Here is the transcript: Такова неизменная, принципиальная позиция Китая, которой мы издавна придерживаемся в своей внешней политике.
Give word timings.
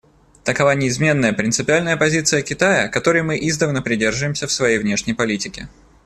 Такова 0.45 0.71
неизменная, 0.73 1.31
принципиальная 1.31 1.95
позиция 1.95 2.41
Китая, 2.41 2.87
которой 2.87 3.21
мы 3.21 3.37
издавна 3.37 3.83
придерживаемся 3.83 4.47
в 4.47 4.51
своей 4.51 4.79
внешней 4.79 5.13
политике. 5.13 5.69